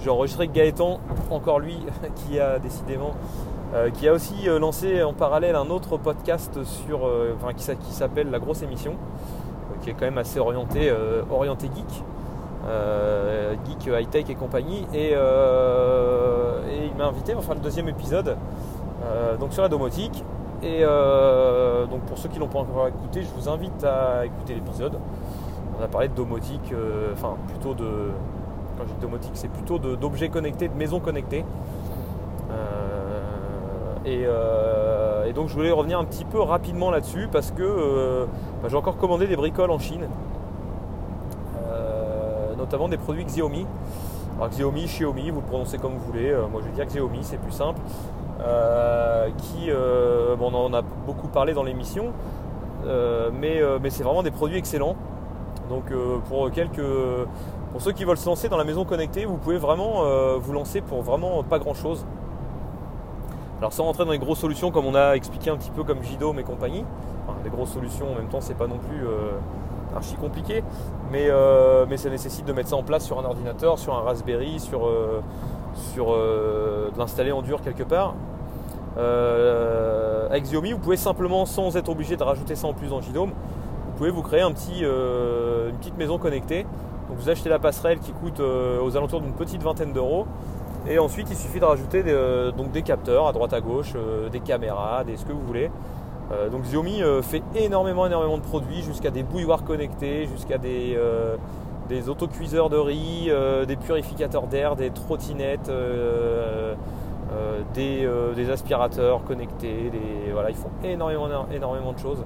j'ai 0.00 0.10
enregistré 0.10 0.48
Gaëtan, 0.48 1.00
encore 1.30 1.60
lui, 1.60 1.78
qui 2.16 2.40
a 2.40 2.58
décidément, 2.58 3.12
euh, 3.74 3.90
qui 3.90 4.08
a 4.08 4.12
aussi 4.12 4.48
euh, 4.48 4.58
lancé 4.58 5.02
en 5.02 5.12
parallèle 5.12 5.56
un 5.56 5.68
autre 5.70 5.96
podcast 5.96 6.64
sur, 6.64 7.10
qui, 7.56 7.92
s'appelle 7.92 8.30
La 8.30 8.38
Grosse 8.38 8.62
Émission, 8.62 8.94
qui 9.82 9.90
est 9.90 9.92
quand 9.92 10.06
même 10.06 10.18
assez 10.18 10.40
orienté, 10.40 10.92
orienté 11.30 11.68
geek. 11.74 12.02
geek 13.66 13.86
high-tech 13.86 14.24
et 14.28 14.34
compagnie 14.34 14.86
et, 14.92 15.12
il 15.12 16.96
m'a 16.96 17.06
invité 17.06 17.32
à 17.32 17.40
faire 17.40 17.54
le 17.54 17.60
deuxième 17.60 17.88
épisode 17.88 18.36
donc 19.38 19.52
sur 19.52 19.62
la 19.62 19.68
domotique 19.68 20.24
et 20.62 20.82
donc 20.82 22.00
pour 22.06 22.18
ceux 22.18 22.28
qui 22.28 22.40
l'ont 22.40 22.48
pas 22.48 22.58
encore 22.58 22.88
écouté 22.88 23.22
je 23.22 23.40
vous 23.40 23.48
invite 23.48 23.84
à 23.84 24.26
écouter 24.26 24.54
l'épisode 24.54 24.98
on 25.78 25.84
a 25.84 25.88
parlé 25.88 26.08
de 26.08 26.14
domotique, 26.14 26.72
euh, 26.72 27.12
enfin 27.12 27.36
plutôt 27.48 27.74
de. 27.74 28.10
Quand 28.76 28.84
je 28.86 28.92
dis 28.94 29.00
domotique, 29.00 29.32
c'est 29.34 29.50
plutôt 29.50 29.78
d'objets 29.78 30.28
connectés, 30.28 30.68
de 30.68 30.74
maisons 30.74 31.00
connectées. 31.00 31.44
Euh, 32.50 33.96
et, 34.04 34.22
euh, 34.24 35.26
et 35.26 35.32
donc 35.32 35.48
je 35.48 35.54
voulais 35.54 35.72
revenir 35.72 35.98
un 35.98 36.04
petit 36.04 36.24
peu 36.24 36.40
rapidement 36.40 36.90
là-dessus 36.90 37.28
parce 37.30 37.50
que 37.50 38.26
bah, 38.62 38.68
j'ai 38.68 38.76
encore 38.76 38.96
commandé 38.96 39.26
des 39.26 39.36
bricoles 39.36 39.70
en 39.70 39.78
Chine, 39.78 40.08
notamment 42.56 42.88
des 42.88 42.98
produits 42.98 43.24
Xiaomi. 43.24 43.66
Alors 44.36 44.50
Xiaomi, 44.50 44.84
Xiaomi, 44.84 45.30
vous 45.30 45.40
le 45.40 45.46
prononcez 45.46 45.78
comme 45.78 45.94
vous 45.94 46.12
voulez, 46.12 46.32
moi 46.50 46.60
je 46.62 46.68
vais 46.68 46.74
dire 46.74 46.86
Xiaomi, 46.86 47.18
c'est 47.22 47.38
plus 47.38 47.52
simple. 47.52 47.80
qui, 49.38 49.70
on 50.40 50.54
en 50.54 50.72
a 50.72 50.82
beaucoup 50.82 51.28
parlé 51.28 51.52
dans 51.52 51.64
l'émission, 51.64 52.12
mais 52.84 53.60
c'est 53.90 54.04
vraiment 54.04 54.22
des 54.22 54.30
produits 54.30 54.58
excellents. 54.58 54.94
Donc 55.68 55.92
pour 56.28 56.50
quelques 56.50 56.82
pour 57.72 57.82
ceux 57.82 57.92
qui 57.92 58.04
veulent 58.04 58.18
se 58.18 58.26
lancer 58.26 58.48
dans 58.48 58.56
la 58.56 58.64
maison 58.64 58.84
connectée, 58.84 59.24
vous 59.24 59.36
pouvez 59.36 59.58
vraiment 59.58 60.04
euh, 60.04 60.38
vous 60.40 60.52
lancer 60.52 60.80
pour 60.80 61.02
vraiment 61.02 61.42
pas 61.42 61.58
grand 61.58 61.74
chose. 61.74 62.04
Alors 63.58 63.72
sans 63.72 63.84
rentrer 63.84 64.04
dans 64.04 64.12
les 64.12 64.18
grosses 64.18 64.38
solutions 64.38 64.70
comme 64.70 64.86
on 64.86 64.94
a 64.94 65.14
expliqué 65.14 65.50
un 65.50 65.56
petit 65.56 65.70
peu 65.70 65.84
comme 65.84 66.02
Jidome 66.02 66.38
et 66.38 66.44
compagnie, 66.44 66.84
enfin, 67.26 67.38
des 67.44 67.50
grosses 67.50 67.72
solutions 67.72 68.12
en 68.12 68.14
même 68.14 68.28
temps 68.28 68.40
c'est 68.40 68.56
pas 68.56 68.66
non 68.66 68.78
plus 68.78 69.06
euh, 69.06 69.32
archi 69.94 70.14
compliqué, 70.14 70.64
mais, 71.10 71.26
euh, 71.28 71.84
mais 71.88 71.96
ça 71.96 72.08
nécessite 72.08 72.46
de 72.46 72.52
mettre 72.52 72.70
ça 72.70 72.76
en 72.76 72.82
place 72.82 73.04
sur 73.04 73.18
un 73.18 73.24
ordinateur, 73.24 73.78
sur 73.78 73.94
un 73.94 74.00
Raspberry, 74.00 74.60
sur, 74.60 74.88
sur 75.74 76.12
de 76.12 76.98
l'installer 76.98 77.32
en 77.32 77.42
dur 77.42 77.60
quelque 77.62 77.82
part. 77.82 78.14
avec 78.96 80.44
Xiaomi, 80.44 80.72
vous 80.72 80.78
pouvez 80.78 80.96
simplement, 80.96 81.46
sans 81.46 81.76
être 81.76 81.88
obligé 81.88 82.16
de 82.16 82.22
rajouter 82.22 82.54
ça 82.54 82.66
en 82.66 82.74
plus 82.74 82.88
dans 82.88 83.00
Jidome, 83.00 83.32
pouvez 83.98 84.10
vous 84.10 84.22
créer 84.22 84.42
petit, 84.54 84.82
une 84.82 85.76
petite 85.78 85.98
maison 85.98 86.18
connectée 86.18 86.64
donc 87.08 87.16
vous 87.18 87.30
achetez 87.30 87.48
la 87.48 87.58
passerelle 87.58 87.98
qui 87.98 88.12
coûte 88.12 88.40
euh, 88.40 88.82
aux 88.82 88.96
alentours 88.96 89.20
d'une 89.20 89.32
petite 89.32 89.62
vingtaine 89.62 89.92
d'euros. 89.92 90.26
Et 90.88 90.98
ensuite, 90.98 91.28
il 91.30 91.36
suffit 91.36 91.58
de 91.58 91.64
rajouter 91.64 92.02
des, 92.02 92.12
euh, 92.12 92.52
donc 92.52 92.70
des 92.70 92.82
capteurs 92.82 93.26
à 93.26 93.32
droite 93.32 93.52
à 93.52 93.60
gauche, 93.60 93.92
euh, 93.96 94.28
des 94.28 94.40
caméras, 94.40 95.04
des 95.04 95.16
ce 95.16 95.24
que 95.24 95.32
vous 95.32 95.44
voulez. 95.46 95.70
donc 96.52 96.64
Xiaomi 96.64 97.00
fait 97.22 97.42
énormément, 97.54 98.06
énormément 98.06 98.36
de 98.36 98.42
produits, 98.42 98.82
jusqu'à 98.82 99.10
des 99.10 99.22
bouilloires 99.22 99.64
connectés, 99.64 100.26
jusqu'à 100.26 100.58
des, 100.58 100.94
des 101.88 102.10
autocuiseurs 102.10 102.68
de 102.68 102.76
riz, 102.76 103.30
des 103.66 103.76
purificateurs 103.76 104.46
d'air, 104.46 104.76
des 104.76 104.90
trottinettes, 104.90 105.72
des, 107.74 108.50
aspirateurs 108.50 109.24
connectés. 109.24 109.90
voilà, 110.34 110.50
ils 110.50 110.56
font 110.56 110.70
énormément, 110.84 111.46
énormément 111.50 111.94
de 111.94 111.98
choses. 111.98 112.22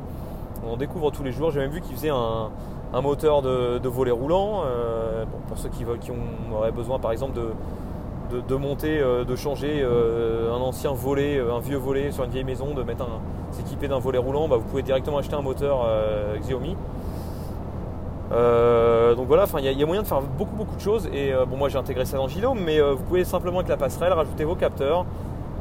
On 0.64 0.76
découvre 0.76 1.10
tous 1.10 1.22
les 1.22 1.32
jours. 1.32 1.50
J'ai 1.50 1.60
même 1.60 1.70
vu 1.70 1.80
qu'ils 1.80 1.96
faisaient 1.96 2.10
un, 2.10 3.00
moteur 3.00 3.42
de, 3.42 3.88
volet 3.88 4.10
roulant. 4.10 4.62
Euh, 4.64 5.24
pour 5.48 5.58
ceux 5.58 5.68
qui, 5.68 5.84
auraient 6.52 6.72
besoin 6.72 6.98
par 6.98 7.12
exemple 7.12 7.38
de, 8.30 8.54
monter, 8.54 9.00
euh, 9.00 9.24
de 9.24 9.36
changer 9.36 9.80
euh, 9.82 10.54
un 10.54 10.60
ancien 10.60 10.92
volet, 10.92 11.40
un 11.40 11.60
vieux 11.60 11.76
volet 11.76 12.12
sur 12.12 12.24
une 12.24 12.30
vieille 12.30 12.44
maison, 12.44 12.74
de 12.74 12.82
mettre 12.82 13.06
s'équiper 13.50 13.88
d'un 13.88 13.98
volet 13.98 14.18
roulant, 14.18 14.48
bah, 14.48 14.56
vous 14.56 14.64
pouvez 14.64 14.82
directement 14.82 15.18
acheter 15.18 15.34
un 15.34 15.42
moteur 15.42 15.86
Xiaomi. 16.40 16.76
donc 18.30 19.26
voilà, 19.26 19.44
il 19.58 19.78
y, 19.78 19.82
a 19.82 19.86
moyen 19.86 20.02
de 20.02 20.06
faire 20.06 20.22
beaucoup 20.22 20.56
beaucoup 20.56 20.76
de 20.76 20.80
choses 20.80 21.06
et 21.12 21.32
bon 21.46 21.58
moi 21.58 21.68
j'ai 21.68 21.76
intégré 21.76 22.06
ça 22.06 22.16
dans 22.16 22.28
Gino, 22.28 22.54
mais 22.54 22.80
vous 22.80 23.02
pouvez 23.02 23.24
simplement 23.24 23.58
avec 23.58 23.68
la 23.68 23.76
passerelle 23.76 24.14
rajouter 24.14 24.44
vos 24.44 24.54
capteurs, 24.54 25.04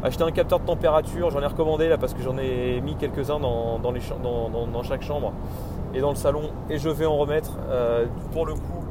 acheter 0.03 0.23
un 0.23 0.31
capteur 0.31 0.59
de 0.59 0.65
température, 0.65 1.29
j'en 1.29 1.41
ai 1.41 1.45
recommandé 1.45 1.87
là 1.87 1.97
parce 1.97 2.13
que 2.13 2.21
j'en 2.21 2.37
ai 2.37 2.81
mis 2.81 2.95
quelques-uns 2.95 3.39
dans, 3.39 3.79
dans, 3.79 3.93
dans, 4.67 4.83
chaque 4.83 5.03
chambre 5.03 5.33
et 5.93 5.99
dans 5.99 6.09
le 6.09 6.15
salon 6.15 6.49
et 6.69 6.77
je 6.77 6.89
vais 6.89 7.05
en 7.05 7.17
remettre 7.17 7.57
euh, 7.69 8.05
pour 8.31 8.45
le 8.45 8.53
coup 8.53 8.83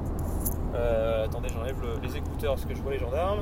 euh, 0.74 1.24
attendez 1.24 1.48
j'enlève 1.48 1.76
les 2.02 2.16
écouteurs 2.16 2.54
parce 2.54 2.64
que 2.64 2.74
je 2.74 2.80
vois 2.80 2.92
les 2.92 2.98
gendarmes. 2.98 3.40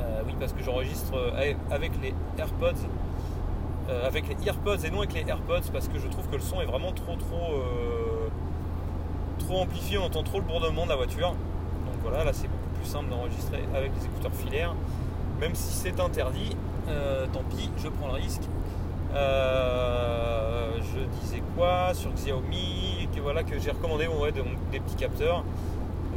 Euh, 0.00 0.22
oui 0.26 0.34
parce 0.38 0.52
que 0.52 0.62
j'enregistre 0.62 1.12
avec 1.70 1.92
les 2.02 2.14
AirPods 2.38 2.86
avec 4.04 4.26
les 4.28 4.46
AirPods 4.46 4.84
et 4.84 4.90
non 4.90 4.98
avec 4.98 5.12
les 5.14 5.28
AirPods 5.28 5.70
parce 5.72 5.88
que 5.88 5.98
je 5.98 6.08
trouve 6.08 6.26
que 6.28 6.36
le 6.36 6.40
son 6.40 6.60
est 6.60 6.66
vraiment 6.66 6.92
trop 6.92 7.14
trop 7.16 7.62
trop 9.38 9.60
amplifié 9.60 9.98
on 9.98 10.04
entend 10.04 10.22
trop 10.22 10.38
le 10.38 10.44
bourdonnement 10.44 10.84
de 10.84 10.90
la 10.90 10.96
voiture. 10.96 11.30
Donc 11.30 11.94
voilà 12.02 12.24
là 12.24 12.32
c'est 12.32 12.48
beaucoup 12.48 12.68
plus 12.74 12.86
simple 12.86 13.08
d'enregistrer 13.08 13.62
avec 13.74 13.92
les 13.98 14.06
écouteurs 14.06 14.34
filaires 14.34 14.74
même 15.42 15.56
si 15.56 15.72
c'est 15.72 15.98
interdit 15.98 16.56
tant 17.32 17.42
pis 17.50 17.68
je 17.76 17.88
prends 17.88 18.06
le 18.06 18.14
risque. 18.14 18.42
Euh, 19.14 20.70
je 20.80 21.20
disais 21.20 21.42
quoi 21.56 21.92
sur 21.92 22.12
Xiaomi 22.12 23.08
que 23.14 23.20
voilà 23.20 23.42
que 23.42 23.58
j'ai 23.58 23.72
recommandé 23.72 24.08
des 24.70 24.80
petits 24.80 24.94
capteurs. 24.94 25.44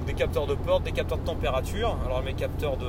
Des 0.05 0.13
capteurs 0.13 0.46
de 0.46 0.53
porte 0.53 0.84
des 0.84 0.91
capteurs 0.91 1.17
de 1.17 1.24
température. 1.24 1.98
Alors 2.05 2.22
mes 2.22 2.34
capteurs 2.34 2.77
de 2.77 2.86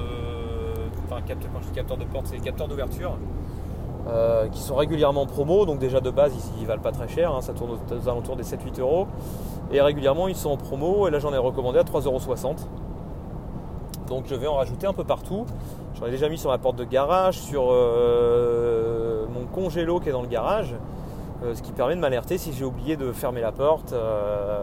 enfin 1.07 1.23
capteurs, 1.23 1.51
quand 1.53 1.61
je 1.63 1.69
dis 1.69 1.73
capteurs 1.73 1.97
de 1.97 2.05
porte 2.05 2.27
c'est 2.27 2.37
des 2.37 2.43
capteurs 2.43 2.69
d'ouverture 2.69 3.17
euh, 4.09 4.49
qui 4.49 4.61
sont 4.61 4.75
régulièrement 4.75 5.23
en 5.23 5.27
promo. 5.27 5.65
Donc 5.65 5.79
déjà 5.79 6.01
de 6.01 6.11
base 6.11 6.35
ils, 6.35 6.61
ils 6.61 6.67
valent 6.67 6.83
pas 6.83 6.93
très 6.93 7.09
cher 7.09 7.35
hein, 7.35 7.41
ça 7.41 7.55
tourne 7.55 7.79
aux, 7.91 8.09
alentours 8.09 8.37
des 8.37 8.45
7-8 8.45 8.81
euros. 8.81 9.07
Et 9.73 9.81
régulièrement 9.81 10.29
ils 10.29 10.37
sont 10.37 10.51
en 10.51 10.59
promo. 10.59 11.09
Et 11.09 11.11
là 11.11 11.19
j'en 11.19 11.33
ai 11.33 11.39
recommandé 11.39 11.79
à 11.79 11.85
3,60 11.85 12.05
euros 12.07 12.21
donc 14.07 14.27
je 14.29 14.35
vais 14.35 14.47
en 14.47 14.55
rajouter 14.55 14.87
un 14.87 14.93
peu 14.93 15.05
partout. 15.05 15.47
J'en 15.99 16.07
ai 16.07 16.11
déjà 16.11 16.29
mis 16.29 16.39
sur 16.39 16.51
ma 16.51 16.59
porte 16.59 16.77
de 16.77 16.85
garage, 16.85 17.39
sur 17.39 17.69
euh, 17.71 19.27
mon 19.33 19.47
congélo 19.47 19.99
qui 19.99 20.11
est 20.11 20.13
dans 20.13 20.23
le 20.23 20.29
garage, 20.29 20.75
euh, 21.43 21.55
ce 21.55 21.63
qui 21.63 21.73
permet 21.73 21.97
de 21.97 22.01
m'alerter 22.01 22.39
si 22.39 22.53
j'ai 22.53 22.65
oublié 22.65 22.97
de 22.97 23.13
fermer 23.13 23.41
la 23.41 23.53
porte 23.53 23.93
euh, 23.93 24.63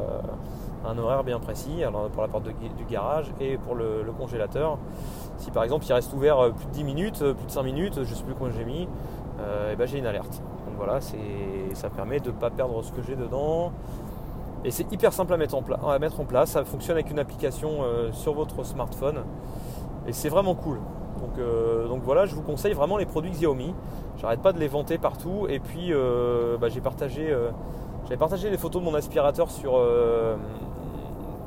à 0.85 0.91
un 0.91 0.97
horaire 0.97 1.23
bien 1.23 1.39
précis, 1.39 1.83
alors 1.83 2.09
pour 2.09 2.21
la 2.21 2.27
porte 2.27 2.43
du 2.43 2.85
garage 2.89 3.31
et 3.39 3.57
pour 3.57 3.75
le, 3.75 4.05
congélateur. 4.17 4.77
Si 5.37 5.49
par 5.49 5.63
exemple 5.63 5.85
il 5.87 5.93
reste 5.93 6.13
ouvert 6.13 6.51
plus 6.53 6.65
de 6.65 6.71
10 6.71 6.83
minutes, 6.83 7.19
plus 7.19 7.45
de 7.45 7.51
5 7.51 7.63
minutes, 7.63 7.95
je 7.95 8.09
ne 8.09 8.15
sais 8.15 8.23
plus 8.23 8.35
combien 8.35 8.53
j'ai 8.53 8.65
mis, 8.65 8.87
ben 9.77 9.87
j'ai 9.87 9.97
une 9.97 10.05
alerte. 10.05 10.41
Donc 10.65 10.75
voilà, 10.77 10.99
ça 11.01 11.89
permet 11.89 12.19
de 12.19 12.27
ne 12.27 12.35
pas 12.35 12.49
perdre 12.49 12.83
ce 12.83 12.91
que 12.91 13.01
j'ai 13.01 13.15
dedans. 13.15 13.71
Et 14.65 14.71
c'est 14.71 14.89
hyper 14.93 15.11
simple 15.11 15.33
à 15.33 15.37
mettre, 15.37 15.55
en 15.55 16.25
place. 16.25 16.51
Ça 16.51 16.63
fonctionne 16.63 16.95
avec 16.95 17.11
une 17.11 17.19
application 17.19 17.83
euh, 17.83 18.11
sur 18.13 18.33
votre 18.33 18.63
smartphone. 18.63 19.23
Et 20.07 20.13
c'est 20.13 20.29
vraiment 20.29 20.55
cool. 20.55 20.79
Euh, 21.37 21.87
donc, 21.87 22.03
voilà, 22.03 22.25
je 22.25 22.35
vous 22.35 22.41
conseille 22.41 22.73
vraiment 22.73 22.97
les 22.97 23.05
produits 23.05 23.31
Xiaomi. 23.31 23.73
J'arrête 24.17 24.41
pas 24.41 24.53
de 24.53 24.59
les 24.59 24.67
vanter 24.67 24.97
partout. 24.97 25.47
Et 25.49 25.59
puis 25.59 25.89
euh, 25.91 26.57
bah, 26.57 26.69
j'ai 26.69 26.81
partagé, 26.81 27.35
j'avais 28.03 28.17
partagé 28.17 28.49
des 28.49 28.57
photos 28.57 28.81
de 28.81 28.87
mon 28.87 28.95
aspirateur 28.95 29.49
sur, 29.51 29.73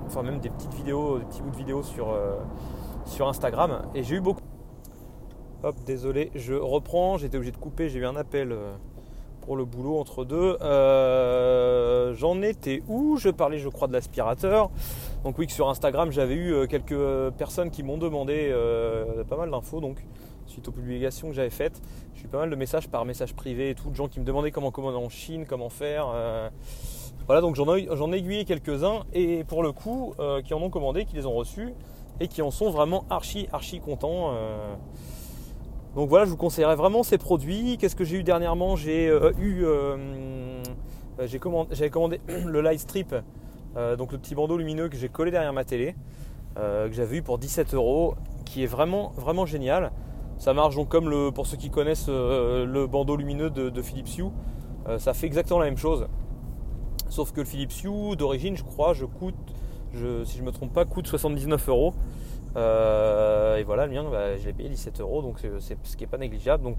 enfin 0.06 0.23
même 0.23 0.40
des 0.40 0.50
petites 0.50 0.75
vidéos, 0.75 1.18
des 1.18 1.25
petits 1.25 1.42
bouts 1.42 1.50
de 1.50 1.56
vidéos 1.56 1.83
sur, 1.83 3.26
Instagram. 3.26 3.83
Et 3.95 4.02
j'ai 4.02 4.16
eu 4.16 4.21
beaucoup. 4.21 4.40
Hop, 5.62 5.76
désolé, 5.87 6.30
je 6.35 6.54
reprends. 6.54 7.16
J'étais 7.18 7.37
obligé 7.37 7.52
de 7.52 7.56
couper. 7.56 7.88
J'ai 7.88 8.00
eu 8.00 8.06
un 8.06 8.16
appel 8.16 8.54
pour 9.47 9.56
le 9.56 9.64
boulot 9.64 9.99
entre 9.99 10.25
deux. 10.25 10.59
Euh, 10.61 12.12
j'en 12.14 12.42
étais 12.42 12.83
où? 12.88 13.16
Je 13.16 13.28
parlais, 13.28 13.59
je 13.59 13.68
crois, 13.68 13.87
de 13.87 13.92
l'aspirateur. 13.92 14.71
Donc 15.26 15.37
oui, 15.38 15.47
que 15.49 15.52
sur 15.52 15.68
Instagram, 15.68 16.12
j'avais 16.12 16.35
eu 16.35 16.52
euh, 16.52 16.66
quelques 16.66 16.97
personnes 17.37 17.71
qui 17.71 17.83
m'ont 17.83 17.99
demandé 17.99 18.49
euh, 18.52 19.25
pas 19.25 19.37
mal 19.37 19.50
d'infos. 19.50 19.80
Donc 19.80 19.99
suite 20.47 20.68
aux 20.68 20.73
publications 20.73 21.28
que 21.28 21.35
j'avais 21.35 21.50
faites, 21.50 21.83
j'ai 22.14 22.26
eu 22.26 22.28
pas 22.28 22.38
mal 22.38 22.50
de 22.50 22.54
messages 22.54 22.88
par 22.88 23.04
message 23.04 23.35
privé 23.35 23.71
et 23.71 23.75
tout, 23.75 23.90
de 23.90 23.97
gens 23.97 24.06
qui 24.06 24.21
me 24.21 24.25
demandaient 24.25 24.52
comment 24.52 24.71
commander 24.71 24.97
en 24.97 25.09
Chine, 25.09 25.45
comment 25.45 25.68
faire. 25.68 26.06
voilà, 27.26 27.40
donc 27.40 27.56
j'en 27.56 27.75
ai, 27.76 28.16
aiguillé 28.16 28.45
quelques-uns 28.45 29.02
et 29.12 29.42
pour 29.42 29.64
le 29.64 29.73
coup, 29.73 30.14
qui 30.45 30.54
en 30.54 30.62
ont 30.62 30.71
commandé, 30.71 31.04
qui 31.04 31.16
les 31.16 31.26
ont 31.26 31.35
reçus 31.35 31.75
et 32.21 32.28
qui 32.28 32.42
en 32.42 32.52
sont 32.52 32.71
vraiment 32.71 33.04
archi, 33.11 33.49
archi 33.52 33.80
contents. 33.80 34.33
Donc 35.97 36.11
voilà, 36.11 36.26
je 36.26 36.30
vous 36.30 36.37
conseillerais 36.37 36.76
vraiment 36.76 37.02
ces 37.02 37.16
produits. 37.16 37.78
Qu'est-ce 37.78 37.97
que 37.97 38.04
j'ai 38.04 38.18
eu 38.18 38.23
dernièrement? 38.23 38.76
J'ai 38.76 39.09
euh, 39.09 39.33
eu, 39.40 39.64
euh, 39.64 39.97
euh, 41.18 41.26
j'avais 41.26 41.88
commandé 41.88 42.21
le 42.45 42.61
Light 42.61 42.80
Strip, 42.80 43.14
donc 43.99 44.12
le 44.12 44.18
petit 44.18 44.35
bandeau 44.35 44.56
lumineux 44.56 44.88
que 44.88 44.97
j'ai 44.97 45.09
collé 45.09 45.30
derrière 45.30 45.52
ma 45.52 45.64
télé, 45.64 45.95
que 46.56 46.92
j'avais 46.92 47.18
eu 47.18 47.23
pour 47.23 47.38
17 47.38 47.75
euros, 47.75 48.14
qui 48.45 48.62
est 48.62 48.66
vraiment 48.66 49.12
vraiment 49.16 49.47
génial. 49.47 49.92
Ça 50.38 50.54
marche 50.54 50.76
donc 50.76 50.88
comme 50.88 51.11
le, 51.11 51.30
pour 51.30 51.47
ceux 51.47 51.56
qui 51.56 51.71
connaissent 51.71 52.09
le 52.09 52.87
bandeau 52.87 53.16
lumineux 53.16 53.50
de, 53.50 53.83
Philips 53.83 54.18
Hue, 54.18 54.30
ça 54.99 55.12
fait 55.12 55.26
exactement 55.26 55.61
la 55.61 55.66
même 55.66 55.78
chose. 55.78 56.06
Sauf 57.09 57.33
que 57.33 57.40
le 57.40 57.47
Philips 57.47 57.85
Hue 57.85 58.16
d'origine, 58.16 58.56
je 58.56 58.64
crois, 58.64 58.95
je 58.95 59.04
coûte, 59.04 59.35
si 60.25 60.38
je 60.38 60.42
me 60.42 60.52
trompe 60.52 60.73
pas, 60.73 60.85
coûte 60.85 61.06
79 61.06 61.68
euros. 61.68 61.95
Euh, 62.56 63.56
et 63.56 63.64
voilà, 63.64 63.87
le 63.87 63.92
mien, 63.92 64.04
bah, 64.11 64.37
je 64.37 64.47
l'ai 64.47 64.52
payé 64.52 64.68
17 64.68 65.00
euros, 65.00 65.21
donc 65.21 65.38
c'est 65.61 65.76
ce 65.83 65.97
qui 65.97 66.04
n'est 66.04 66.11
pas 66.11 66.18
négligeable. 66.18 66.62
Donc 66.62 66.78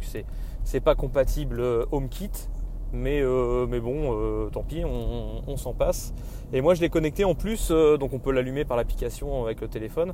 c'est 0.63 0.79
pas 0.79 0.95
compatible 0.95 1.59
euh, 1.59 1.85
HomeKit, 1.91 2.31
mais, 2.93 3.21
euh, 3.21 3.65
mais 3.67 3.79
bon, 3.79 4.49
tant 4.51 4.63
pis, 4.63 4.83
on, 4.85 5.57
s'en 5.57 5.73
passe. 5.73 6.13
Et 6.53 6.61
moi, 6.61 6.73
je 6.73 6.81
l'ai 6.81 6.89
connecté 6.89 7.23
en 7.25 7.35
plus, 7.35 7.71
donc 7.71 8.13
on 8.13 8.19
peut 8.19 8.31
l'allumer 8.31 8.65
par 8.65 8.77
l'application 8.77 9.43
avec 9.43 9.61
le 9.61 9.67
téléphone. 9.67 10.13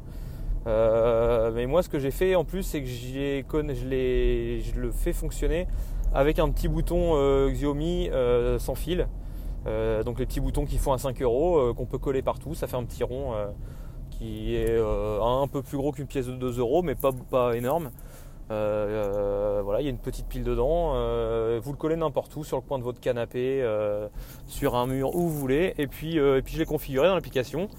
mais 0.65 1.65
moi, 1.65 1.83
ce 1.83 1.89
que 1.89 1.99
j'ai 1.99 2.11
fait 2.11 2.35
en 2.35 2.45
plus, 2.45 2.63
c'est 2.63 2.81
que 2.81 2.87
je, 2.87 3.43
je 3.43 4.79
le 4.79 4.91
fais 4.91 5.13
fonctionner 5.13 5.67
avec 6.13 6.39
un 6.39 6.49
petit 6.49 6.67
bouton 6.67 7.49
Xiaomi 7.49 8.09
sans 8.57 8.75
fil. 8.75 9.07
donc 10.05 10.19
les 10.19 10.25
petits 10.25 10.39
boutons 10.39 10.65
qui 10.65 10.77
font 10.77 10.93
à 10.93 10.97
5 10.97 11.21
euros, 11.21 11.73
qu'on 11.75 11.85
peut 11.85 11.99
coller 11.99 12.21
partout, 12.21 12.55
ça 12.55 12.67
fait 12.67 12.77
un 12.77 12.83
petit 12.83 13.03
rond 13.03 13.33
qui 14.17 14.55
est 14.55 14.69
euh, 14.69 15.21
un 15.21 15.47
peu 15.47 15.61
plus 15.61 15.77
gros 15.77 15.91
qu'une 15.91 16.07
pièce 16.07 16.27
de 16.27 16.35
2 16.35 16.59
euros, 16.59 16.81
mais 16.81 16.95
pas, 16.95 17.11
pas 17.29 17.55
énorme. 17.55 17.91
Voilà, 19.63 19.81
il 19.81 19.83
y 19.83 19.87
a 19.87 19.91
une 19.91 19.97
petite 19.97 20.27
pile 20.27 20.43
dedans. 20.43 20.93
vous 21.59 21.71
le 21.71 21.77
collez 21.77 21.95
n'importe 21.95 22.35
où, 22.35 22.43
sur 22.43 22.57
le 22.57 22.63
coin 22.63 22.79
de 22.79 22.83
votre 22.83 22.99
canapé, 22.99 23.65
sur 24.47 24.75
un 24.75 24.87
mur, 24.87 25.15
où 25.15 25.21
vous 25.21 25.39
voulez. 25.39 25.73
Et 25.77 25.87
puis, 25.87 26.17
et 26.17 26.41
puis 26.41 26.53
je 26.53 26.59
l'ai 26.59 26.65
configuré 26.65 27.07
dans 27.07 27.15
l'application. 27.15 27.69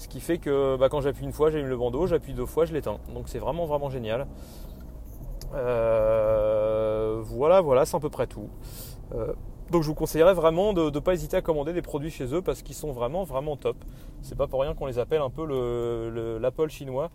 Ce 0.00 0.08
qui 0.08 0.20
fait 0.20 0.38
que 0.38 0.76
bah, 0.76 0.88
quand 0.88 1.02
j'appuie 1.02 1.26
une 1.26 1.32
fois, 1.32 1.50
j'allume 1.50 1.68
le 1.68 1.76
bandeau, 1.76 2.06
j'appuie 2.06 2.32
deux 2.32 2.46
fois, 2.46 2.64
je 2.64 2.72
l'éteins. 2.72 2.98
Donc 3.14 3.28
c'est 3.28 3.38
vraiment 3.38 3.66
vraiment 3.66 3.90
génial. 3.90 4.26
Euh, 5.54 7.20
voilà, 7.22 7.60
voilà, 7.60 7.84
c'est 7.84 7.96
à 7.96 8.00
peu 8.00 8.08
près 8.08 8.26
tout. 8.26 8.48
Euh, 9.14 9.34
donc 9.70 9.82
je 9.82 9.88
vous 9.88 9.94
conseillerais 9.94 10.32
vraiment 10.32 10.72
de 10.72 10.88
ne 10.90 10.98
pas 11.00 11.12
hésiter 11.12 11.36
à 11.36 11.42
commander 11.42 11.74
des 11.74 11.82
produits 11.82 12.10
chez 12.10 12.34
eux 12.34 12.40
parce 12.40 12.62
qu'ils 12.62 12.74
sont 12.74 12.92
vraiment 12.92 13.24
vraiment 13.24 13.56
top. 13.56 13.76
C'est 14.22 14.38
pas 14.38 14.46
pour 14.46 14.62
rien 14.62 14.74
qu'on 14.74 14.86
les 14.86 14.98
appelle 14.98 15.20
un 15.20 15.28
peu 15.28 15.44
l'Apple 16.38 16.62
le, 16.62 16.68
chinois. 16.68 17.10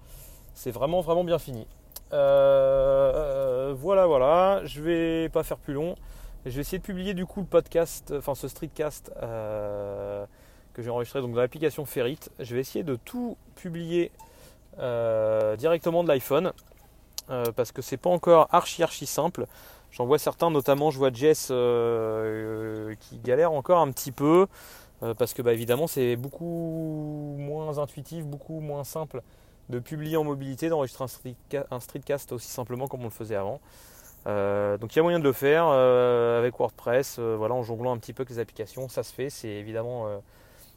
C'est 0.53 0.71
vraiment 0.71 1.01
vraiment 1.01 1.23
bien 1.23 1.39
fini. 1.39 1.67
Euh, 2.13 3.73
voilà, 3.77 4.05
voilà. 4.05 4.61
Je 4.65 4.81
vais 4.81 5.29
pas 5.29 5.43
faire 5.43 5.57
plus 5.57 5.73
long. 5.73 5.95
Je 6.45 6.51
vais 6.51 6.61
essayer 6.61 6.77
de 6.77 6.83
publier 6.83 7.13
du 7.13 7.25
coup 7.25 7.39
le 7.39 7.47
podcast, 7.47 8.13
enfin 8.15 8.35
ce 8.35 8.47
streetcast 8.47 9.11
que 10.75 10.83
j'ai 10.83 10.89
enregistré 10.89 11.21
donc 11.21 11.33
dans 11.33 11.41
l'application 11.41 11.85
Ferrit. 11.85 12.19
Je 12.39 12.53
vais 12.53 12.61
essayer 12.61 12.83
de 12.83 12.95
tout 12.97 13.37
publier 13.55 14.11
euh, 14.79 15.55
directement 15.55 16.03
de 16.03 16.09
l'iPhone 16.09 16.51
euh, 17.29 17.45
parce 17.55 17.71
que 17.71 17.81
c'est 17.81 17.97
pas 17.97 18.09
encore 18.09 18.49
archi 18.51 18.83
archi 18.83 19.05
simple. 19.05 19.47
J'en 19.91 20.05
vois 20.05 20.19
certains, 20.19 20.51
notamment 20.51 20.91
je 20.91 20.97
vois 20.97 21.11
Jess 21.13 21.47
euh, 21.49 22.93
qui 22.99 23.17
galère 23.19 23.53
encore 23.53 23.79
un 23.79 23.91
petit 23.91 24.11
peu 24.11 24.47
parce 25.17 25.33
que 25.33 25.41
bah, 25.41 25.53
évidemment 25.53 25.87
c'est 25.87 26.15
beaucoup 26.15 27.35
moins 27.37 27.77
intuitif, 27.77 28.25
beaucoup 28.25 28.59
moins 28.59 28.83
simple 28.83 29.21
de 29.69 29.79
publier 29.79 30.17
en 30.17 30.23
mobilité, 30.23 30.69
d'enregistrer 30.69 31.05
un, 31.71 31.79
streetcast 31.79 32.31
aussi 32.31 32.47
simplement 32.47 32.87
comme 32.87 33.01
on 33.01 33.05
le 33.05 33.09
faisait 33.09 33.35
avant. 33.35 33.59
donc 34.25 34.93
il 34.93 34.95
y 34.95 34.99
a 34.99 35.03
moyen 35.03 35.19
de 35.19 35.23
le 35.23 35.33
faire 35.33 35.65
avec 35.67 36.57
WordPress, 36.57 37.19
voilà, 37.19 37.55
en 37.55 37.63
jonglant 37.63 37.93
un 37.93 37.97
petit 37.97 38.13
peu 38.13 38.21
avec 38.21 38.29
les 38.29 38.39
applications, 38.39 38.89
ça 38.89 39.03
se 39.03 39.13
fait, 39.13 39.29
c'est 39.29 39.49
évidemment 39.49 40.21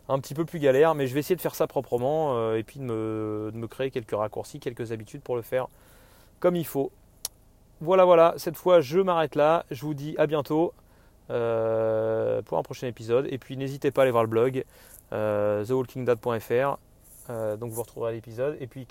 un 0.09 0.18
petit 0.18 0.35
peu 0.35 0.45
plus 0.45 0.59
galère, 0.59 0.95
mais 0.95 1.07
je 1.07 1.14
vais 1.14 1.21
essayer 1.21 1.37
de 1.37 1.40
faire 1.40 1.54
ça 1.54 1.66
proprement 1.66 2.37
euh, 2.37 2.57
et 2.57 2.62
puis 2.62 2.80
de 2.80 2.85
me, 2.85 3.66
créer 3.66 3.90
quelques 3.90 4.16
raccourcis, 4.16 4.59
quelques 4.59 4.92
habitudes 4.92 5.21
pour 5.21 5.37
le 5.37 5.42
faire 5.42 5.68
comme 6.40 6.57
il 6.57 6.66
faut. 6.66 6.90
Voilà, 7.80 8.04
voilà, 8.04 8.35
cette 8.37 8.57
fois 8.57 8.80
je 8.80 9.00
m'arrête 9.00 9.35
là. 9.35 9.64
Je 9.71 9.83
vous 9.83 9.95
dis 9.95 10.14
à 10.18 10.26
bientôt 10.26 10.73
euh, 11.30 12.42
pour 12.42 12.59
un 12.59 12.62
prochain 12.62 12.87
épisode. 12.87 13.26
Et 13.30 13.38
puis 13.38 13.57
n'hésitez 13.57 13.90
pas 13.90 14.02
à 14.02 14.04
aller 14.04 14.11
voir 14.11 14.25
le 14.25 14.30
blog 14.30 14.64
euh, 15.12 15.64
thewalkingdad.fr. 15.64 16.78
donc 17.29 17.73
vous 17.73 17.83
retrouverez 17.83 18.13
l'épisode. 18.13 18.57
Et 18.61 18.67
puis 18.67 18.87